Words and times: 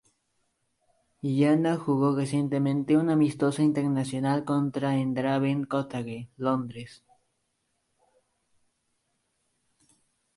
Ghana 1.21 1.77
jugó 1.77 2.15
recientemente 2.15 2.97
un 2.97 3.11
amistoso 3.11 3.61
internacional 3.61 4.45
contra 4.45 4.95
en 4.97 5.13
Craven 5.13 5.63
Cottage, 5.65 6.27
Londres. 6.37 7.03